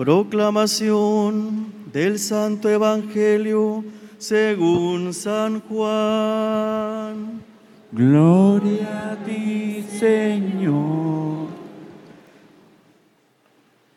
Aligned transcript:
Proclamación 0.00 1.74
del 1.92 2.18
Santo 2.18 2.70
Evangelio 2.70 3.84
según 4.16 5.12
San 5.12 5.60
Juan. 5.60 7.42
Gloria 7.92 9.10
a 9.10 9.16
ti, 9.22 9.84
Señor. 9.98 11.48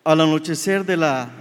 Al 0.04 0.20
anochecer 0.20 0.86
de 0.86 0.98
la, 0.98 1.32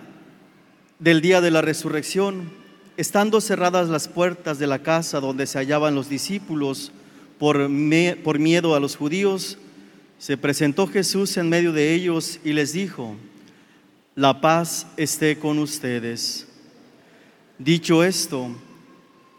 del 1.00 1.20
día 1.22 1.40
de 1.40 1.50
la 1.50 1.60
resurrección, 1.60 2.52
estando 2.96 3.40
cerradas 3.40 3.88
las 3.88 4.06
puertas 4.06 4.60
de 4.60 4.68
la 4.68 4.78
casa 4.78 5.18
donde 5.18 5.48
se 5.48 5.58
hallaban 5.58 5.96
los 5.96 6.08
discípulos 6.08 6.92
por, 7.40 7.68
me- 7.68 8.14
por 8.14 8.38
miedo 8.38 8.76
a 8.76 8.80
los 8.80 8.94
judíos, 8.94 9.58
se 10.18 10.36
presentó 10.36 10.86
Jesús 10.86 11.36
en 11.36 11.48
medio 11.48 11.72
de 11.72 11.94
ellos 11.94 12.38
y 12.44 12.52
les 12.52 12.72
dijo, 12.72 13.16
la 14.14 14.40
paz 14.40 14.86
esté 14.96 15.38
con 15.38 15.58
ustedes. 15.58 16.46
Dicho 17.58 18.04
esto, 18.04 18.48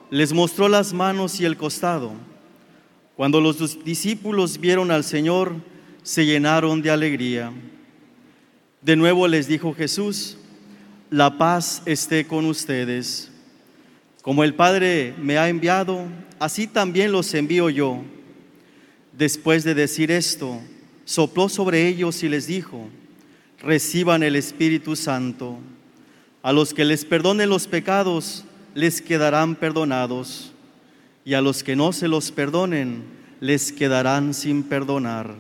les 0.10 0.34
mostró 0.34 0.68
las 0.68 0.94
manos 0.94 1.40
y 1.40 1.46
el 1.46 1.58
costado. 1.58 2.12
Cuando 3.16 3.40
los 3.40 3.60
dis- 3.60 3.84
discípulos 3.84 4.60
vieron 4.60 4.92
al 4.92 5.04
Señor, 5.04 5.54
se 6.02 6.26
llenaron 6.26 6.82
de 6.82 6.90
alegría. 6.90 7.52
De 8.82 8.96
nuevo 8.96 9.28
les 9.28 9.48
dijo 9.48 9.74
Jesús, 9.74 10.38
la 11.10 11.38
paz 11.38 11.84
esté 11.86 12.26
con 12.26 12.46
ustedes. 12.46 13.32
Como 14.22 14.44
el 14.44 14.56
Padre 14.56 15.14
me 15.20 15.38
ha 15.38 15.50
enviado, 15.50 16.06
así 16.40 16.66
también 16.66 17.12
los 17.12 17.34
envío 17.34 17.70
yo. 17.70 18.04
Después 19.12 19.64
de 19.64 19.76
decir 19.76 20.10
esto, 20.10 20.60
sopló 21.06 21.50
sobre 21.50 21.88
ellos 21.88 22.24
y 22.24 22.30
les 22.30 22.48
dijo, 22.48 22.90
reciban 23.64 24.22
el 24.23 24.36
Espíritu 24.36 24.95
Santo. 24.95 25.58
A 26.42 26.52
los 26.52 26.73
que 26.73 26.83
les 26.86 27.06
perdonen 27.06 27.50
los 27.50 27.67
pecados, 27.67 28.44
les 28.75 29.02
quedarán 29.02 29.55
perdonados, 29.55 30.52
y 31.25 31.36
a 31.36 31.42
los 31.42 31.64
que 31.64 31.75
no 31.75 31.94
se 31.94 32.08
los 32.09 32.31
perdonen, 32.31 33.03
les 33.39 33.72
quedarán 33.72 34.33
sin 34.33 34.64
perdonar. 34.64 35.33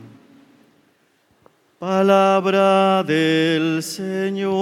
Palabra 1.79 3.03
del 3.03 3.83
Señor. 3.83 4.53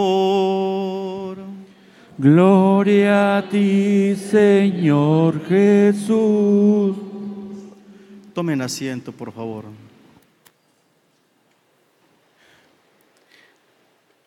Gloria 2.18 3.38
a 3.38 3.48
ti, 3.50 4.16
Señor 4.16 5.46
Jesús. 5.48 6.96
Tomen 8.34 8.62
asiento, 8.62 9.12
por 9.12 9.32
favor. 9.32 9.66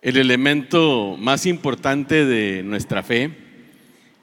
El 0.05 0.19
elemento 0.19 1.17
más 1.19 1.47
importante 1.47 2.27
de 2.27 2.63
nuestra 2.63 3.03
fe 3.03 3.31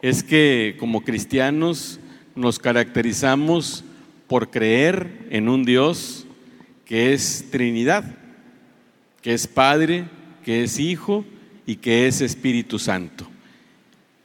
es 0.04 0.22
que 0.22 0.76
como 0.78 1.04
cristianos 1.04 2.00
nos 2.36 2.60
caracterizamos 2.60 3.84
por 4.28 4.52
creer 4.52 5.26
en 5.32 5.50
un 5.50 5.66
Dios 5.66 6.28
que 6.86 7.14
es 7.14 7.48
Trinidad, 7.50 8.04
que 9.24 9.34
es 9.34 9.48
Padre, 9.48 10.06
que 10.46 10.64
es 10.64 10.78
Hijo 10.78 11.26
y 11.66 11.78
que 11.78 12.06
es 12.06 12.22
Espíritu 12.22 12.78
Santo. 12.78 13.26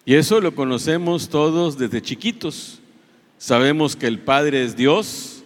Y 0.04 0.12
eso 0.12 0.42
lo 0.42 0.54
conocemos 0.54 1.30
todos 1.30 1.78
desde 1.78 2.02
chiquitos. 2.02 2.82
Sabemos 3.38 3.96
que 3.96 4.08
el 4.08 4.18
Padre 4.18 4.62
es 4.62 4.76
Dios, 4.76 5.42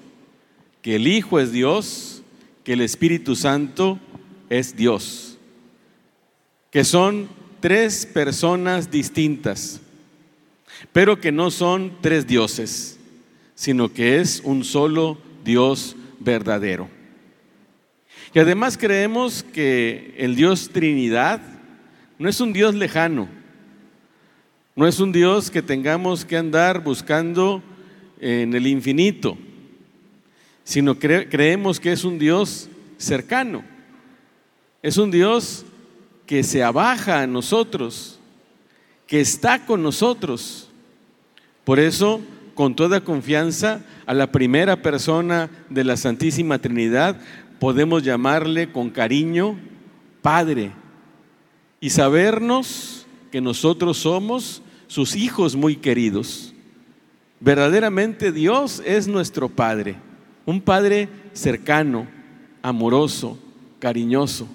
que 0.83 0.97
el 0.97 1.07
Hijo 1.07 1.39
es 1.39 1.53
Dios, 1.53 2.25
que 2.65 2.73
el 2.73 2.81
Espíritu 2.81 3.37
Santo 3.37 4.01
es 4.49 4.75
Dios 4.75 5.30
que 6.71 6.85
son 6.85 7.29
tres 7.61 8.07
personas 8.07 8.91
distintas, 8.91 9.81
pero 10.93 11.21
que 11.21 11.33
no 11.33 11.51
son 11.51 11.93
tres 12.01 12.27
dioses, 12.27 12.99
sino 13.55 13.93
que 13.93 14.21
es 14.21 14.41
un 14.45 14.65
solo 14.65 15.19
Dios 15.45 15.97
verdadero. 16.21 16.89
Y 18.33 18.39
además 18.39 18.79
creemos 18.79 19.43
que 19.43 20.15
el 20.17 20.37
Dios 20.37 20.71
Trinidad 20.73 21.41
no 22.19 22.29
es 22.29 22.41
un 22.41 22.53
Dios 22.53 22.75
lejano, 22.75 23.29
no 24.77 24.87
es 24.87 25.01
un 25.01 25.11
Dios 25.11 25.51
que 25.51 25.63
tengamos 25.63 26.25
que 26.25 26.37
andar 26.37 26.83
buscando 26.83 27.63
en 28.21 28.55
el 28.55 28.67
infinito, 28.67 29.37
sino 30.63 30.95
cre- 30.95 31.29
creemos 31.29 31.81
que 31.81 31.93
es 31.93 32.05
un 32.05 32.19
Dios 32.19 32.69
cercano, 32.97 33.65
es 34.83 34.97
un 34.97 35.11
Dios 35.11 35.65
que 36.31 36.45
se 36.45 36.63
abaja 36.63 37.23
a 37.23 37.27
nosotros, 37.27 38.21
que 39.09 39.21
está 39.21 39.67
con 39.67 39.83
nosotros. 39.83 40.69
Por 41.65 41.81
eso, 41.81 42.21
con 42.55 42.77
toda 42.77 43.01
confianza, 43.01 43.81
a 44.07 44.15
la 44.15 44.31
primera 44.31 44.81
persona 44.81 45.51
de 45.71 45.83
la 45.83 45.97
Santísima 45.97 46.61
Trinidad 46.61 47.17
podemos 47.59 48.05
llamarle 48.05 48.71
con 48.71 48.91
cariño 48.91 49.59
Padre 50.23 50.71
y 51.81 51.91
sabernos 51.91 53.09
que 53.33 53.41
nosotros 53.41 53.99
somos 53.99 54.63
sus 54.87 55.17
hijos 55.17 55.57
muy 55.57 55.75
queridos. 55.75 56.55
Verdaderamente 57.41 58.31
Dios 58.31 58.81
es 58.87 59.09
nuestro 59.09 59.49
Padre, 59.49 59.97
un 60.47 60.61
Padre 60.61 61.09
cercano, 61.33 62.07
amoroso, 62.63 63.37
cariñoso. 63.81 64.47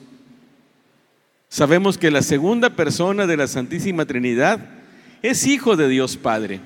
Sabemos 1.55 1.97
que 1.97 2.11
la 2.11 2.21
segunda 2.21 2.71
persona 2.71 3.25
de 3.25 3.37
la 3.37 3.47
Santísima 3.47 4.05
Trinidad 4.05 4.59
es 5.21 5.47
Hijo 5.47 5.77
de 5.77 5.87
Dios 5.87 6.17
Padre, 6.17 6.59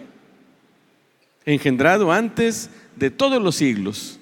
engendrado 1.46 2.12
antes 2.12 2.72
de 2.96 3.12
todos 3.12 3.40
los 3.40 3.54
siglos. 3.54 4.20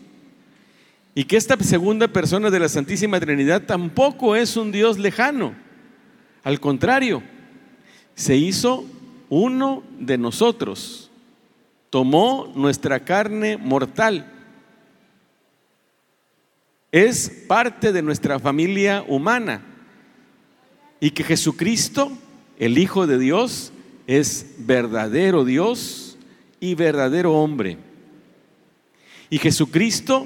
Y 1.16 1.24
que 1.24 1.38
esta 1.38 1.56
segunda 1.64 2.10
persona 2.10 2.50
de 2.50 2.60
la 2.60 2.68
Santísima 2.68 3.18
Trinidad 3.18 3.62
tampoco 3.62 4.36
es 4.36 4.58
un 4.58 4.74
Dios 4.74 5.00
lejano. 5.00 5.56
Al 6.44 6.60
contrario, 6.60 7.24
se 8.14 8.36
hizo 8.36 8.86
uno 9.30 9.84
de 9.98 10.18
nosotros. 10.18 11.10
Tomó 11.90 12.52
nuestra 12.58 13.00
carne 13.00 13.56
mortal. 13.56 14.30
Es 16.92 17.30
parte 17.48 17.94
de 17.94 18.02
nuestra 18.02 18.38
familia 18.38 19.06
humana 19.08 19.76
y 21.00 21.12
que 21.12 21.24
Jesucristo, 21.24 22.12
el 22.58 22.78
Hijo 22.78 23.08
de 23.08 23.20
Dios, 23.20 23.72
es 24.08 24.56
verdadero 24.60 25.46
Dios 25.46 26.18
y 26.60 26.76
verdadero 26.76 27.34
hombre. 27.34 27.78
Y 29.30 29.38
Jesucristo 29.38 30.26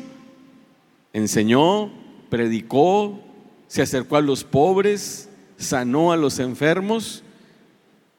enseñó, 1.14 1.92
predicó, 2.30 3.20
se 3.68 3.82
acercó 3.82 4.18
a 4.18 4.22
los 4.22 4.44
pobres, 4.44 5.30
sanó 5.58 6.12
a 6.12 6.18
los 6.18 6.40
enfermos 6.40 7.24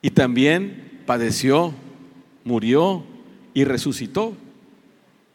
y 0.01 0.11
también 0.11 1.03
padeció, 1.07 1.73
murió 2.45 3.05
y 3.55 3.65
resucitó. 3.65 4.35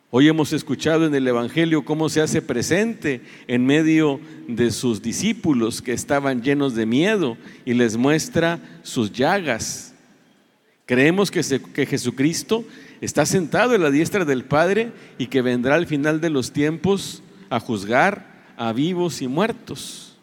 Hoy 0.10 0.30
hemos 0.30 0.54
escuchado 0.54 1.06
en 1.06 1.14
el 1.16 1.28
Evangelio 1.28 1.84
cómo 1.84 2.08
se 2.08 2.22
hace 2.22 2.42
presente 2.42 3.20
en 3.46 3.66
medio 3.66 4.22
de 4.48 4.72
sus 4.72 5.02
discípulos 5.02 5.82
que 5.82 5.92
estaban 5.92 6.42
llenos 6.42 6.76
de 6.76 6.86
miedo 6.86 7.38
y 7.66 7.74
les 7.74 7.98
muestra 7.98 8.62
sus 8.84 9.12
llagas. 9.12 9.94
Creemos 10.86 11.30
que, 11.30 11.44
Jesucristo 11.86 12.64
está 13.02 13.26
sentado 13.26 13.76
en 13.76 13.84
la 13.84 13.92
diestra 13.92 14.24
del 14.24 14.46
Padre 14.46 14.94
y 15.18 15.28
que 15.28 15.42
vendrá 15.42 15.76
al 15.76 15.88
final 15.88 16.22
de 16.22 16.30
los 16.30 16.54
tiempos 16.54 17.22
a 17.50 17.60
juzgar 17.60 18.54
a 18.56 18.72
vivos 18.72 19.22
y 19.22 19.28
muertos. 19.28 20.18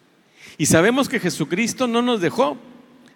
Y 0.57 0.65
sabemos 0.65 1.11
que 1.11 1.21
Jesucristo 1.21 1.87
no 1.87 2.01
nos 2.01 2.23
dejó. 2.23 2.57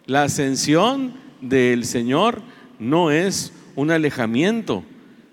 La 0.05 0.25
ascensión 0.25 1.15
del 1.41 1.87
Señor 1.87 2.43
no 2.79 3.11
es 3.11 3.55
un 3.75 3.91
alejamiento, 3.91 4.85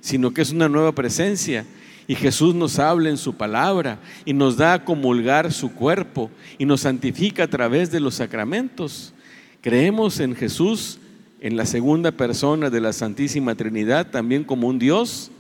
sino 0.05 0.31
que 0.35 0.43
es 0.43 0.51
una 0.51 0.69
nueva 0.69 0.91
presencia. 0.91 1.65
Y 2.05 2.13
Jesús 2.13 2.53
nos 2.53 2.77
habla 2.77 3.09
en 3.09 3.17
su 3.17 3.33
palabra 3.33 3.97
y 4.23 4.33
nos 4.33 4.55
da 4.55 4.73
a 4.73 4.85
comulgar 4.85 5.51
su 5.51 5.73
cuerpo 5.73 6.29
y 6.59 6.65
nos 6.65 6.81
santifica 6.81 7.45
a 7.45 7.47
través 7.47 7.89
de 7.89 7.99
los 7.99 8.13
sacramentos. 8.13 9.15
Creemos 9.61 10.19
en 10.19 10.35
Jesús, 10.35 10.99
en 11.41 11.57
la 11.57 11.65
segunda 11.65 12.11
persona 12.11 12.69
de 12.69 12.81
la 12.81 12.93
Santísima 12.93 13.55
Trinidad, 13.55 14.11
también 14.11 14.43
como 14.43 14.67
un 14.67 14.77
Dios 14.77 15.31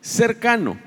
cercano. 0.00 0.78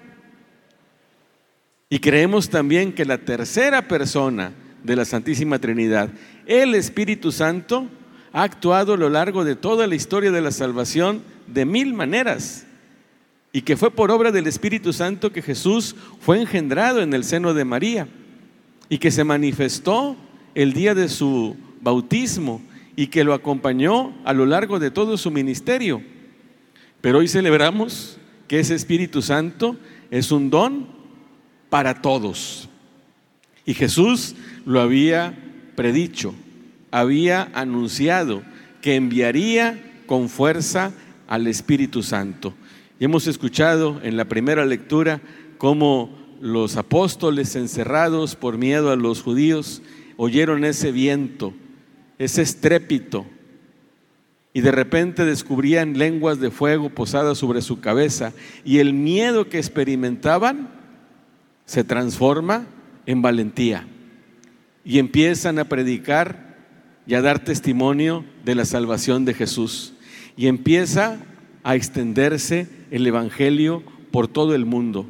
Y 1.91 1.99
creemos 1.99 2.49
también 2.49 2.91
que 2.91 3.05
la 3.05 3.19
tercera 3.19 3.87
persona 3.87 4.51
de 4.83 4.95
la 4.95 5.05
Santísima 5.05 5.59
Trinidad, 5.59 6.09
el 6.47 6.73
Espíritu 6.73 7.31
Santo, 7.31 7.87
ha 8.33 8.41
actuado 8.41 8.95
a 8.95 8.97
lo 8.97 9.11
largo 9.11 9.45
de 9.45 9.55
toda 9.55 9.85
la 9.85 9.93
historia 9.93 10.31
de 10.31 10.41
la 10.41 10.51
salvación 10.51 11.21
de 11.45 11.65
mil 11.65 11.93
maneras 11.93 12.66
y 13.57 13.63
que 13.63 13.75
fue 13.75 13.89
por 13.89 14.11
obra 14.11 14.31
del 14.31 14.45
Espíritu 14.45 14.93
Santo 14.93 15.31
que 15.31 15.41
Jesús 15.41 15.95
fue 16.19 16.39
engendrado 16.39 17.01
en 17.01 17.11
el 17.15 17.23
seno 17.23 17.55
de 17.55 17.65
María 17.65 18.07
y 18.87 18.99
que 18.99 19.09
se 19.09 19.23
manifestó 19.23 20.15
el 20.53 20.73
día 20.73 20.93
de 20.93 21.09
su 21.09 21.55
bautismo 21.81 22.61
y 22.95 23.07
que 23.07 23.23
lo 23.23 23.33
acompañó 23.33 24.15
a 24.25 24.33
lo 24.33 24.45
largo 24.45 24.77
de 24.77 24.91
todo 24.91 25.17
su 25.17 25.31
ministerio. 25.31 26.03
Pero 27.01 27.17
hoy 27.17 27.27
celebramos 27.27 28.19
que 28.47 28.59
ese 28.59 28.75
Espíritu 28.75 29.23
Santo 29.23 29.75
es 30.11 30.31
un 30.31 30.51
don 30.51 30.89
para 31.71 31.99
todos. 31.99 32.69
Y 33.65 33.73
Jesús 33.73 34.35
lo 34.67 34.81
había 34.81 35.33
predicho, 35.75 36.35
había 36.91 37.49
anunciado 37.55 38.43
que 38.83 38.97
enviaría 38.97 40.03
con 40.05 40.29
fuerza 40.29 40.91
al 41.27 41.47
Espíritu 41.47 42.03
Santo. 42.03 42.53
Y 42.99 43.05
hemos 43.05 43.27
escuchado 43.27 43.99
en 44.03 44.17
la 44.17 44.25
primera 44.25 44.65
lectura 44.65 45.21
cómo 45.57 46.09
los 46.41 46.77
apóstoles 46.77 47.55
encerrados 47.55 48.35
por 48.35 48.57
miedo 48.57 48.91
a 48.91 48.95
los 48.95 49.21
judíos 49.21 49.81
oyeron 50.17 50.65
ese 50.65 50.91
viento, 50.91 51.53
ese 52.17 52.41
estrépito, 52.41 53.25
y 54.53 54.61
de 54.61 54.71
repente 54.71 55.25
descubrían 55.25 55.99
lenguas 55.99 56.39
de 56.39 56.49
fuego 56.49 56.89
posadas 56.89 57.37
sobre 57.37 57.61
su 57.61 57.79
cabeza, 57.79 58.33
y 58.65 58.79
el 58.79 58.93
miedo 58.93 59.49
que 59.49 59.59
experimentaban 59.59 60.69
se 61.65 61.83
transforma 61.83 62.65
en 63.05 63.21
valentía, 63.21 63.87
y 64.83 64.97
empiezan 64.97 65.59
a 65.59 65.65
predicar 65.65 66.57
y 67.05 67.13
a 67.13 67.21
dar 67.21 67.43
testimonio 67.43 68.25
de 68.43 68.55
la 68.55 68.65
salvación 68.65 69.25
de 69.25 69.35
Jesús, 69.35 69.93
y 70.35 70.47
empieza 70.47 71.19
a 71.67 71.75
extenderse 71.75 72.69
el 72.91 73.05
Evangelio 73.05 73.83
por 74.11 74.29
todo 74.29 74.55
el 74.55 74.63
mundo. 74.63 75.05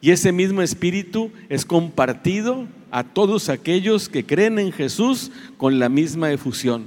Y 0.00 0.12
ese 0.12 0.32
mismo 0.32 0.62
espíritu 0.62 1.30
es 1.50 1.66
compartido 1.66 2.66
a 2.90 3.04
todos 3.04 3.50
aquellos 3.50 4.08
que 4.08 4.24
creen 4.24 4.58
en 4.58 4.72
Jesús 4.72 5.30
con 5.58 5.78
la 5.78 5.90
misma 5.90 6.32
efusión. 6.32 6.84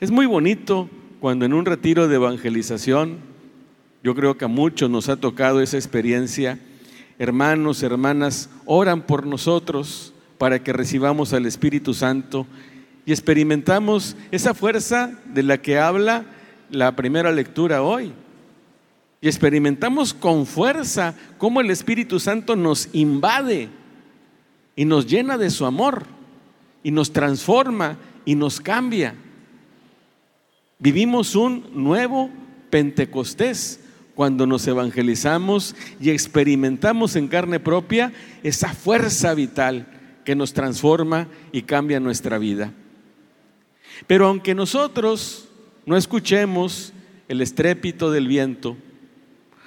Es 0.00 0.10
muy 0.10 0.26
bonito 0.26 0.90
cuando 1.18 1.46
en 1.46 1.54
un 1.54 1.64
retiro 1.64 2.08
de 2.08 2.16
evangelización, 2.16 3.20
yo 4.04 4.14
creo 4.14 4.36
que 4.36 4.44
a 4.44 4.48
muchos 4.48 4.90
nos 4.90 5.08
ha 5.08 5.16
tocado 5.16 5.62
esa 5.62 5.78
experiencia, 5.78 6.58
hermanos, 7.18 7.82
hermanas, 7.82 8.50
oran 8.66 9.00
por 9.00 9.24
nosotros 9.26 10.12
para 10.36 10.62
que 10.62 10.74
recibamos 10.74 11.32
al 11.32 11.46
Espíritu 11.46 11.94
Santo 11.94 12.46
y 13.06 13.12
experimentamos 13.12 14.14
esa 14.30 14.52
fuerza 14.52 15.18
de 15.32 15.42
la 15.42 15.56
que 15.56 15.78
habla 15.78 16.26
la 16.70 16.94
primera 16.94 17.32
lectura 17.32 17.82
hoy. 17.82 18.12
Y 19.20 19.28
experimentamos 19.28 20.12
con 20.12 20.46
fuerza 20.46 21.14
cómo 21.38 21.60
el 21.60 21.70
Espíritu 21.70 22.20
Santo 22.20 22.54
nos 22.54 22.88
invade 22.92 23.68
y 24.74 24.84
nos 24.84 25.06
llena 25.06 25.38
de 25.38 25.50
su 25.50 25.64
amor 25.64 26.04
y 26.82 26.90
nos 26.90 27.12
transforma 27.12 27.96
y 28.24 28.34
nos 28.34 28.60
cambia. 28.60 29.14
Vivimos 30.78 31.34
un 31.34 31.64
nuevo 31.72 32.30
Pentecostés 32.68 33.80
cuando 34.14 34.46
nos 34.46 34.66
evangelizamos 34.66 35.74
y 36.00 36.10
experimentamos 36.10 37.16
en 37.16 37.28
carne 37.28 37.60
propia 37.60 38.12
esa 38.42 38.68
fuerza 38.74 39.34
vital 39.34 39.86
que 40.24 40.34
nos 40.34 40.52
transforma 40.52 41.28
y 41.52 41.62
cambia 41.62 42.00
nuestra 42.00 42.38
vida. 42.38 42.72
Pero 44.06 44.26
aunque 44.26 44.54
nosotros 44.54 45.45
no 45.86 45.96
escuchemos 45.96 46.92
el 47.28 47.40
estrépito 47.40 48.10
del 48.10 48.26
viento, 48.26 48.76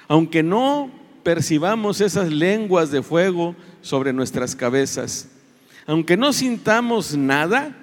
aunque 0.07 0.43
no 0.43 0.91
percibamos 1.23 2.01
esas 2.01 2.31
lenguas 2.31 2.91
de 2.91 3.01
fuego 3.01 3.55
sobre 3.81 4.13
nuestras 4.13 4.55
cabezas, 4.55 5.29
aunque 5.87 6.17
no 6.17 6.33
sintamos 6.33 7.15
nada, 7.17 7.75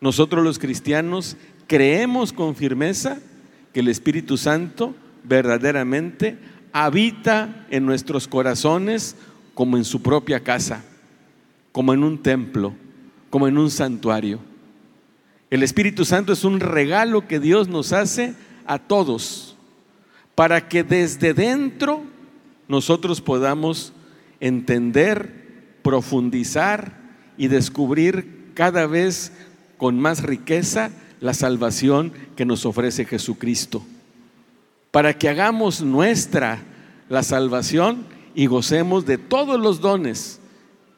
nosotros 0.00 0.44
los 0.44 0.58
cristianos 0.58 1.36
creemos 1.66 2.32
con 2.32 2.54
firmeza 2.54 3.18
que 3.72 3.80
el 3.80 3.88
Espíritu 3.88 4.36
Santo 4.36 4.94
verdaderamente 5.24 6.38
habita 6.72 7.66
en 7.70 7.86
nuestros 7.86 8.28
corazones 8.28 9.16
como 9.54 9.76
en 9.76 9.84
su 9.84 10.02
propia 10.02 10.40
casa, 10.40 10.84
como 11.72 11.94
en 11.94 12.04
un 12.04 12.22
templo, 12.22 12.74
como 13.30 13.48
en 13.48 13.56
un 13.56 13.70
santuario. 13.70 14.40
El 15.54 15.62
Espíritu 15.62 16.04
Santo 16.04 16.32
es 16.32 16.42
un 16.42 16.58
regalo 16.58 17.28
que 17.28 17.38
Dios 17.38 17.68
nos 17.68 17.92
hace 17.92 18.34
a 18.66 18.80
todos 18.80 19.54
para 20.34 20.68
que 20.68 20.82
desde 20.82 21.32
dentro 21.32 22.02
nosotros 22.66 23.20
podamos 23.20 23.92
entender, 24.40 25.76
profundizar 25.82 26.98
y 27.36 27.46
descubrir 27.46 28.50
cada 28.54 28.88
vez 28.88 29.30
con 29.76 30.00
más 30.00 30.24
riqueza 30.24 30.90
la 31.20 31.34
salvación 31.34 32.12
que 32.34 32.44
nos 32.44 32.66
ofrece 32.66 33.04
Jesucristo. 33.04 33.84
Para 34.90 35.16
que 35.16 35.28
hagamos 35.28 35.82
nuestra 35.82 36.64
la 37.08 37.22
salvación 37.22 38.06
y 38.34 38.46
gocemos 38.46 39.06
de 39.06 39.18
todos 39.18 39.60
los 39.60 39.80
dones 39.80 40.40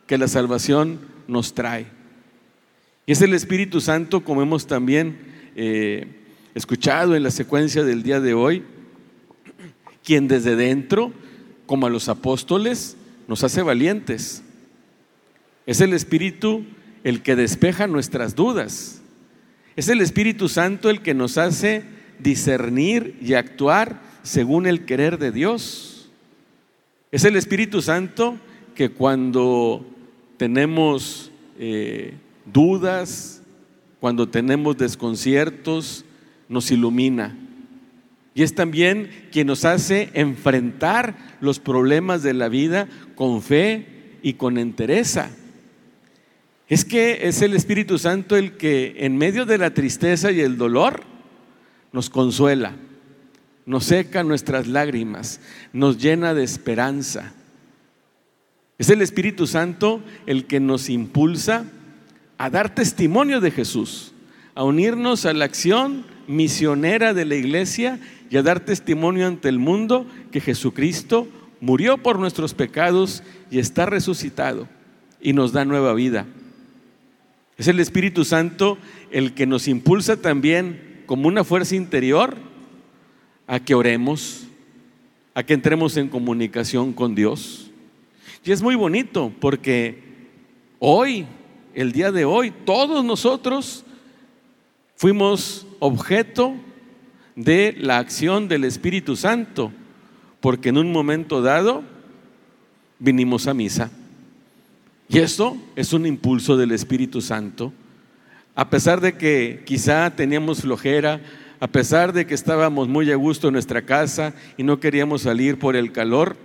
que 0.07 0.17
la 0.17 0.29
salvación 0.29 1.01
nos 1.29 1.53
trae. 1.53 1.96
Y 3.07 3.13
es 3.13 3.23
el 3.23 3.35
Espíritu 3.35 3.81
Santo, 3.81 4.25
como 4.25 4.43
hemos 4.43 4.67
también 4.67 5.17
eh, 5.55 6.09
escuchado 6.57 7.15
en 7.15 7.23
la 7.23 7.31
secuencia 7.31 7.85
del 7.85 8.03
día 8.03 8.19
de 8.19 8.35
hoy, 8.35 8.65
quien 10.03 10.27
desde 10.27 10.57
dentro, 10.57 11.13
como 11.67 11.87
a 11.87 11.91
los 11.91 12.09
apóstoles, 12.09 12.97
nos 13.29 13.45
hace 13.45 13.63
valientes. 13.63 14.43
Es 15.67 15.81
el 15.81 15.93
Espíritu 15.93 16.65
el 17.05 17.23
que 17.23 17.37
despeja 17.37 17.87
nuestras 17.87 18.35
dudas. 18.35 19.01
Es 19.77 19.89
el 19.89 20.01
Espíritu 20.01 20.49
Santo 20.49 20.91
el 20.91 21.01
que 21.01 21.15
nos 21.15 21.39
hace 21.39 21.85
discernir 22.19 23.17
y 23.23 23.35
actuar 23.35 24.01
según 24.25 24.67
el 24.67 24.85
querer 24.85 25.19
de 25.19 25.31
Dios. 25.31 26.11
Es 27.13 27.25
el 27.25 27.37
Espíritu 27.37 27.83
Santo 27.83 28.37
que 28.75 28.91
cuando 28.91 29.87
tenemos 30.39 31.31
eh, 31.59 32.15
dudas, 32.53 33.43
cuando 34.01 34.29
tenemos 34.29 34.77
desconciertos, 34.77 36.05
nos 36.49 36.71
ilumina. 36.71 37.37
Y 38.35 38.43
es 38.43 38.55
también 38.55 39.11
quien 39.33 39.47
nos 39.47 39.65
hace 39.65 40.11
enfrentar 40.13 41.17
los 41.41 41.59
problemas 41.59 42.23
de 42.23 42.35
la 42.35 42.49
vida 42.49 42.89
con 43.15 43.43
fe 43.43 44.19
y 44.23 44.35
con 44.35 44.59
entereza. 44.59 45.31
Es 46.69 46.85
que 46.85 47.29
es 47.29 47.43
el 47.43 47.55
Espíritu 47.55 47.99
Santo 47.99 48.37
el 48.37 48.57
que 48.57 48.95
en 48.99 49.17
medio 49.17 49.47
de 49.47 49.57
la 49.57 49.73
tristeza 49.73 50.33
y 50.33 50.41
el 50.41 50.59
dolor 50.59 51.05
nos 51.93 52.11
consuela, 52.11 52.75
nos 53.65 53.85
seca 53.85 54.23
nuestras 54.23 54.67
lágrimas, 54.67 55.41
nos 55.73 55.97
llena 55.97 56.35
de 56.35 56.45
esperanza. 56.45 57.33
Es 58.79 58.91
el 58.91 59.01
Espíritu 59.01 59.47
Santo 59.47 60.03
el 60.27 60.47
que 60.47 60.61
nos 60.61 60.91
impulsa 60.91 61.65
a 62.39 62.51
dar 62.51 62.75
testimonio 62.75 63.41
de 63.41 63.51
Jesús, 63.51 64.13
a 64.55 64.65
unirnos 64.65 65.27
a 65.27 65.33
la 65.33 65.45
acción 65.45 66.05
misionera 66.27 67.15
de 67.15 67.25
la 67.25 67.35
iglesia 67.35 68.01
y 68.31 68.37
a 68.37 68.43
dar 68.43 68.61
testimonio 68.61 69.27
ante 69.27 69.49
el 69.49 69.59
mundo 69.59 70.07
que 70.31 70.41
Jesucristo 70.41 71.29
murió 71.61 71.99
por 71.99 72.19
nuestros 72.19 72.55
pecados 72.55 73.23
y 73.51 73.59
está 73.59 73.87
resucitado 73.87 74.69
y 75.21 75.33
nos 75.33 75.53
da 75.53 75.65
nueva 75.65 75.95
vida. 75.95 76.27
Es 77.57 77.69
el 77.69 77.81
Espíritu 77.81 78.25
Santo 78.25 78.77
el 79.11 79.33
que 79.33 79.47
nos 79.47 79.67
impulsa 79.69 80.17
también 80.17 81.03
como 81.07 81.29
una 81.29 81.45
fuerza 81.45 81.75
interior 81.75 82.37
a 83.47 83.61
que 83.61 83.75
oremos, 83.75 84.47
a 85.35 85.43
que 85.43 85.55
entremos 85.55 85.97
en 85.97 86.09
comunicación 86.09 86.93
con 86.93 87.15
Dios. 87.15 87.71
Y 88.45 88.53
es 88.53 88.63
muy 88.63 88.75
bonito 88.75 89.33
porque 89.41 90.03
hoy 90.79 91.27
el 91.77 91.93
día 91.93 92.11
de 92.11 92.25
hoy, 92.25 92.53
todos 92.65 93.05
nosotros 93.05 93.85
fuimos 94.97 95.67
objeto 95.79 96.55
de 97.37 97.77
la 97.79 97.99
acción 97.99 98.49
del 98.49 98.65
Espíritu 98.65 99.15
Santo, 99.15 99.71
porque 100.41 100.71
en 100.71 100.79
un 100.79 100.91
momento 100.91 101.43
dado 101.43 101.85
vinimos 102.99 103.47
a 103.47 103.53
misa. 103.53 103.91
Y 105.07 105.19
esto 105.19 105.59
es 105.77 105.93
un 105.93 106.07
impulso 106.07 106.57
del 106.57 106.73
Espíritu 106.73 107.21
Santo. 107.21 107.75
A 108.55 108.71
pesar 108.71 109.03
de 109.03 109.19
que 109.19 109.63
quizá 109.67 110.11
teníamos 110.17 110.63
flojera, 110.63 111.21
a 111.61 111.67
pesar 111.67 112.15
de 112.15 112.27
que 112.27 112.35
estábamos 112.35 112.89
muy 112.89 113.13
a 113.13 113.17
gusto 113.17 113.49
en 113.49 113.53
nuestra 113.53 113.83
casa 113.83 114.33
y 114.57 114.63
no 114.63 114.81
queríamos 114.81 115.23
salir 115.23 115.59
por 115.59 115.77
el 115.77 115.93
calor, 115.93 116.39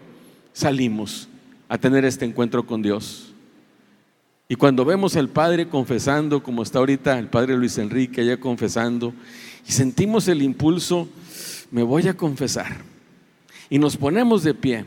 salimos 0.52 1.30
a 1.70 1.78
tener 1.78 2.04
este 2.04 2.26
encuentro 2.26 2.66
con 2.66 2.82
Dios. 2.82 3.31
Y 4.52 4.58
cuando 4.58 4.84
vemos 4.84 5.16
al 5.16 5.30
Padre 5.30 5.70
confesando, 5.70 6.44
como 6.44 6.62
está 6.62 6.80
ahorita 6.80 7.18
el 7.18 7.28
Padre 7.28 7.56
Luis 7.56 7.78
Enrique 7.78 8.20
allá 8.20 8.38
confesando, 8.38 9.14
y 9.66 9.72
sentimos 9.72 10.28
el 10.28 10.42
impulso, 10.42 11.08
me 11.72 11.84
voy 11.84 12.10
a 12.10 12.18
confesar. 12.18 12.82
Y 13.70 13.80
nos 13.80 13.96
ponemos 13.96 14.44
de 14.44 14.54
pie 14.54 14.84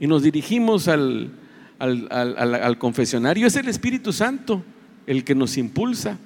y 0.00 0.06
nos 0.06 0.22
dirigimos 0.22 0.88
al, 0.88 1.30
al, 1.78 2.78
confesionario. 2.78 3.46
Es 3.46 3.54
el 3.56 3.68
Espíritu 3.68 4.14
Santo 4.14 4.64
el 5.06 5.24
que 5.24 5.34
nos 5.34 5.58
impulsa. 5.58 6.16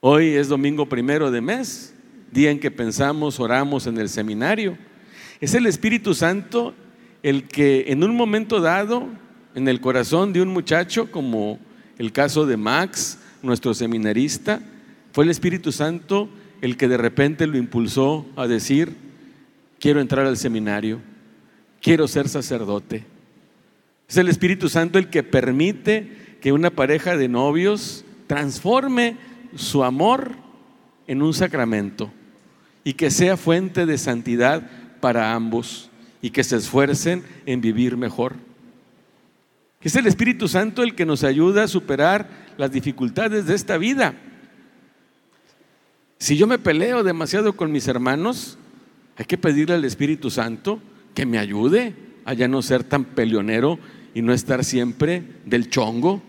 Hoy 0.00 0.30
es 0.30 0.48
domingo 0.48 0.88
primero 0.88 1.30
de 1.30 1.42
mes, 1.42 1.94
día 2.32 2.50
en 2.50 2.58
que 2.58 2.72
pensamos, 2.72 3.38
oramos 3.38 3.86
en 3.86 3.98
el 3.98 4.08
seminario. 4.08 4.76
Es 5.40 5.54
el 5.54 5.66
Espíritu 5.66 6.12
Santo 6.12 6.74
el 7.22 7.44
que 7.44 7.84
en 7.86 8.02
un 8.02 8.16
momento 8.16 8.60
dado, 8.60 9.06
en 9.56 9.68
el 9.68 9.80
corazón 9.80 10.34
de 10.34 10.42
un 10.42 10.48
muchacho, 10.48 11.10
como 11.10 11.58
el 11.96 12.12
caso 12.12 12.44
de 12.44 12.58
Max, 12.58 13.18
nuestro 13.42 13.72
seminarista, 13.72 14.60
fue 15.12 15.24
el 15.24 15.30
Espíritu 15.30 15.72
Santo 15.72 16.28
el 16.60 16.76
que 16.76 16.88
de 16.88 16.98
repente 16.98 17.46
lo 17.46 17.56
impulsó 17.56 18.26
a 18.36 18.46
decir, 18.46 18.94
quiero 19.80 20.02
entrar 20.02 20.26
al 20.26 20.36
seminario, 20.36 21.00
quiero 21.80 22.06
ser 22.06 22.28
sacerdote. 22.28 23.06
Es 24.06 24.18
el 24.18 24.28
Espíritu 24.28 24.68
Santo 24.68 24.98
el 24.98 25.08
que 25.08 25.22
permite 25.22 26.36
que 26.42 26.52
una 26.52 26.68
pareja 26.68 27.16
de 27.16 27.28
novios 27.28 28.04
transforme 28.26 29.16
su 29.54 29.84
amor 29.84 30.32
en 31.06 31.22
un 31.22 31.32
sacramento 31.32 32.12
y 32.84 32.92
que 32.92 33.10
sea 33.10 33.38
fuente 33.38 33.86
de 33.86 33.96
santidad 33.96 34.70
para 35.00 35.32
ambos 35.32 35.88
y 36.20 36.28
que 36.28 36.44
se 36.44 36.56
esfuercen 36.56 37.22
en 37.46 37.62
vivir 37.62 37.96
mejor. 37.96 38.34
Es 39.86 39.94
el 39.94 40.08
Espíritu 40.08 40.48
Santo 40.48 40.82
el 40.82 40.96
que 40.96 41.06
nos 41.06 41.22
ayuda 41.22 41.62
a 41.62 41.68
superar 41.68 42.28
las 42.58 42.72
dificultades 42.72 43.46
de 43.46 43.54
esta 43.54 43.78
vida. 43.78 44.16
Si 46.18 46.36
yo 46.36 46.48
me 46.48 46.58
peleo 46.58 47.04
demasiado 47.04 47.52
con 47.52 47.70
mis 47.70 47.86
hermanos, 47.86 48.58
hay 49.16 49.26
que 49.26 49.38
pedirle 49.38 49.76
al 49.76 49.84
Espíritu 49.84 50.28
Santo 50.28 50.80
que 51.14 51.24
me 51.24 51.38
ayude 51.38 51.94
a 52.24 52.34
ya 52.34 52.48
no 52.48 52.62
ser 52.62 52.82
tan 52.82 53.04
peleonero 53.04 53.78
y 54.12 54.22
no 54.22 54.32
estar 54.32 54.64
siempre 54.64 55.22
del 55.44 55.70
chongo. 55.70 56.20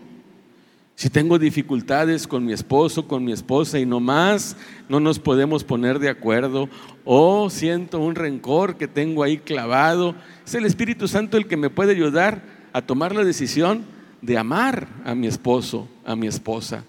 Si 0.94 1.10
tengo 1.10 1.36
dificultades 1.40 2.28
con 2.28 2.44
mi 2.44 2.52
esposo, 2.52 3.08
con 3.08 3.24
mi 3.24 3.32
esposa 3.32 3.80
y 3.80 3.86
no 3.86 3.98
más, 3.98 4.56
no 4.88 5.00
nos 5.00 5.18
podemos 5.18 5.64
poner 5.64 5.98
de 5.98 6.10
acuerdo, 6.10 6.68
o 7.04 7.50
siento 7.50 7.98
un 7.98 8.14
rencor 8.14 8.76
que 8.76 8.86
tengo 8.86 9.24
ahí 9.24 9.38
clavado, 9.38 10.14
es 10.46 10.54
el 10.54 10.64
Espíritu 10.64 11.08
Santo 11.08 11.36
el 11.36 11.48
que 11.48 11.56
me 11.56 11.70
puede 11.70 11.90
ayudar 11.90 12.57
a 12.72 12.82
tomar 12.82 13.14
la 13.14 13.24
decisión 13.24 13.84
de 14.22 14.38
amar 14.38 14.88
a 15.04 15.14
mi 15.14 15.26
esposo, 15.26 15.88
a 16.04 16.16
mi 16.16 16.26
esposa. 16.26 16.84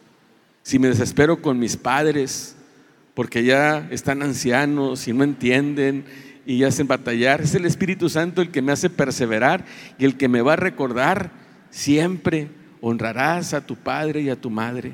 Si 0.63 0.79
me 0.79 0.87
desespero 0.87 1.41
con 1.41 1.59
mis 1.59 1.77
padres, 1.77 2.55
porque 3.13 3.43
ya 3.43 3.87
están 3.91 4.21
ancianos 4.21 5.07
y 5.07 5.13
no 5.13 5.23
entienden 5.23 6.05
y 6.45 6.63
hacen 6.63 6.87
batallar. 6.87 7.41
Es 7.41 7.53
el 7.53 7.65
Espíritu 7.65 8.09
Santo 8.09 8.41
el 8.41 8.49
que 8.49 8.61
me 8.61 8.71
hace 8.71 8.89
perseverar 8.89 9.65
y 9.97 10.05
el 10.05 10.15
que 10.15 10.29
me 10.29 10.41
va 10.41 10.53
a 10.53 10.55
recordar 10.55 11.31
siempre, 11.69 12.47
honrarás 12.81 13.53
a 13.53 13.65
tu 13.65 13.75
padre 13.75 14.21
y 14.21 14.29
a 14.29 14.39
tu 14.39 14.49
madre. 14.49 14.93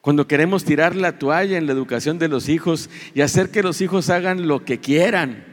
Cuando 0.00 0.26
queremos 0.26 0.64
tirar 0.64 0.96
la 0.96 1.18
toalla 1.18 1.58
en 1.58 1.66
la 1.66 1.72
educación 1.72 2.18
de 2.18 2.28
los 2.28 2.48
hijos 2.48 2.88
y 3.14 3.20
hacer 3.20 3.50
que 3.50 3.62
los 3.62 3.80
hijos 3.80 4.10
hagan 4.10 4.46
lo 4.46 4.64
que 4.64 4.78
quieran, 4.78 5.44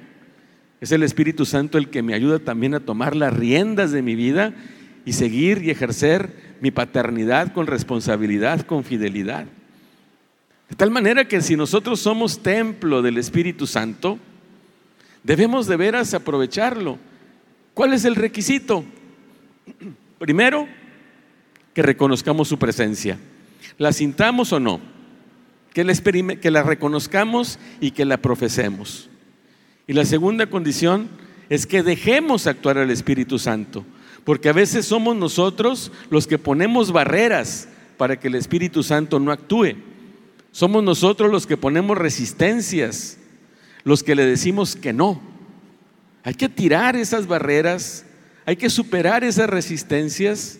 es 0.80 0.92
el 0.92 1.04
Espíritu 1.04 1.46
Santo 1.46 1.78
el 1.78 1.90
que 1.90 2.04
me 2.04 2.14
ayuda 2.14 2.40
también 2.40 2.74
a 2.74 2.80
tomar 2.80 3.16
las 3.16 3.34
riendas 3.34 3.92
de 3.92 4.02
mi 4.02 4.16
vida 4.16 4.54
y 5.06 5.14
seguir 5.14 5.64
y 5.64 5.72
ejercer 5.72 6.58
mi 6.62 6.72
paternidad 6.72 7.54
con 7.54 7.68
responsabilidad, 7.68 8.62
con 8.62 8.84
fidelidad. 8.84 9.46
De 10.70 10.76
tal 10.76 10.92
manera 10.92 11.28
que 11.28 11.42
si 11.42 11.56
nosotros 11.56 12.00
somos 12.00 12.44
templo 12.44 13.02
del 13.02 13.18
Espíritu 13.18 13.66
Santo, 13.66 14.20
debemos 15.24 15.68
de 15.68 15.78
veras 15.78 16.14
aprovecharlo. 16.14 16.98
¿Cuál 17.74 17.94
es 17.94 18.06
el 18.06 18.16
requisito? 18.16 18.84
Primero, 20.20 20.68
que 21.74 21.82
reconozcamos 21.82 22.48
su 22.48 22.58
presencia. 22.58 23.18
La 23.78 23.94
sintamos 23.94 24.52
o 24.52 24.60
no. 24.60 24.82
Que 25.74 25.84
la, 25.84 26.64
reconozcamos 26.64 27.60
y 27.80 27.92
que 27.92 28.04
la 28.04 28.18
profesemos. 28.18 29.10
Y 29.88 29.94
la 29.94 30.06
segunda 30.06 30.48
condición 30.48 31.10
es 31.50 31.66
que 31.66 31.82
dejemos 31.82 32.46
actuar 32.46 32.78
al 32.78 32.92
Espíritu 32.92 33.40
Santo. 33.40 33.86
Porque 34.26 34.50
a 34.50 34.54
veces 34.54 34.86
somos 34.86 35.16
nosotros 35.16 35.92
los 36.10 36.28
que 36.28 36.38
ponemos 36.38 36.92
barreras 36.92 37.70
para 37.96 38.20
que 38.20 38.28
el 38.28 38.36
Espíritu 38.36 38.84
Santo 38.84 39.20
no 39.20 39.32
actúe. 39.32 39.76
Somos 40.52 40.84
nosotros 40.84 41.32
los 41.32 41.48
que 41.48 41.56
ponemos 41.56 41.98
resistencias, 41.98 43.18
los 43.86 44.04
que 44.04 44.16
le 44.16 44.26
decimos 44.26 44.76
que 44.76 44.92
no. 44.92 45.22
Hay 46.24 46.34
que 46.34 46.50
tirar 46.50 46.98
esas 46.98 47.26
barreras, 47.26 48.06
hay 48.46 48.58
que 48.58 48.70
superar 48.70 49.24
esas 49.24 49.50
resistencias 49.50 50.60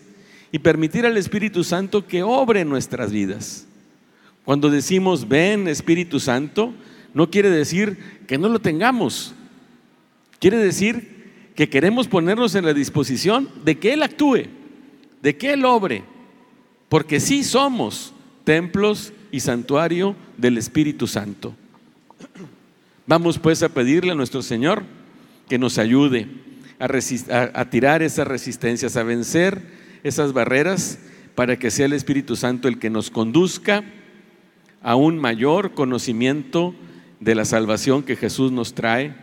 y 0.50 0.60
permitir 0.60 1.04
al 1.04 1.18
Espíritu 1.18 1.62
Santo 1.62 2.06
que 2.06 2.22
obre 2.22 2.64
nuestras 2.64 3.12
vidas. 3.12 3.66
Cuando 4.46 4.70
decimos 4.70 5.28
ven 5.28 5.68
Espíritu 5.68 6.20
Santo, 6.20 6.72
no 7.18 7.32
quiere 7.32 7.50
decir 7.50 7.98
que 8.28 8.38
no 8.38 8.48
lo 8.48 8.60
tengamos. 8.60 9.34
Quiere 10.38 10.56
decir 10.56 11.50
que 11.56 11.68
queremos 11.68 12.06
ponernos 12.06 12.54
en 12.54 12.64
la 12.64 12.72
disposición 12.72 13.48
de 13.64 13.76
que 13.76 13.92
Él 13.92 14.04
actúe, 14.04 14.44
de 15.20 15.36
que 15.36 15.54
Él 15.54 15.64
obre, 15.64 16.04
porque 16.88 17.18
sí 17.18 17.42
somos 17.42 18.14
templos 18.44 19.12
y 19.32 19.40
santuario 19.40 20.14
del 20.36 20.58
Espíritu 20.58 21.08
Santo. 21.08 21.56
Vamos 23.04 23.40
pues 23.40 23.64
a 23.64 23.68
pedirle 23.68 24.12
a 24.12 24.14
nuestro 24.14 24.40
Señor 24.40 24.84
que 25.48 25.58
nos 25.58 25.78
ayude 25.78 26.28
a, 26.78 27.64
tirar 27.64 28.00
esas 28.00 28.28
resistencias, 28.28 28.96
a 28.96 29.02
vencer 29.02 29.60
esas 30.04 30.32
barreras 30.32 31.00
para 31.34 31.58
que 31.58 31.72
sea 31.72 31.86
el 31.86 31.94
Espíritu 31.94 32.36
Santo 32.36 32.68
el 32.68 32.78
que 32.78 32.90
nos 32.90 33.10
conduzca 33.10 33.82
a 34.82 34.94
un 34.94 35.18
mayor 35.18 35.74
conocimiento 35.74 36.76
de 37.20 37.34
la 37.34 37.44
salvación 37.44 38.02
que 38.02 38.16
Jesús 38.16 38.52
nos 38.52 38.74
trae 38.74 39.14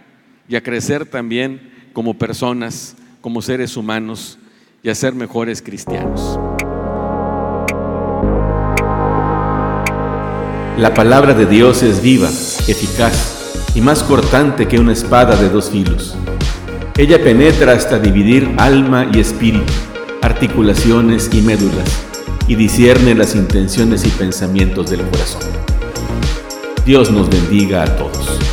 y 0.47 0.55
a 0.55 0.63
crecer 0.63 1.05
también 1.05 1.71
como 1.93 2.17
personas, 2.17 2.95
como 3.21 3.41
seres 3.41 3.77
humanos 3.77 4.37
y 4.83 4.89
a 4.89 4.95
ser 4.95 5.13
mejores 5.15 5.61
cristianos. 5.61 6.39
La 10.77 10.93
palabra 10.93 11.33
de 11.33 11.45
Dios 11.45 11.83
es 11.83 12.01
viva, 12.01 12.27
eficaz 12.27 13.71
y 13.75 13.81
más 13.81 14.03
cortante 14.03 14.67
que 14.67 14.77
una 14.77 14.91
espada 14.93 15.35
de 15.37 15.49
dos 15.49 15.69
filos. 15.69 16.17
Ella 16.97 17.21
penetra 17.23 17.73
hasta 17.73 17.97
dividir 17.97 18.53
alma 18.57 19.09
y 19.13 19.19
espíritu, 19.19 19.71
articulaciones 20.21 21.29
y 21.33 21.41
médulas, 21.41 22.05
y 22.47 22.55
discierne 22.55 23.15
las 23.15 23.35
intenciones 23.35 24.05
y 24.05 24.09
pensamientos 24.09 24.91
del 24.91 25.01
corazón. 25.01 25.74
Dios 26.85 27.09
nos 27.09 27.27
bendiga 27.27 27.81
a 27.81 27.97
todos. 27.97 28.44